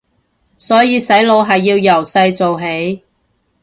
[0.57, 3.03] 所以洗腦係要由細做起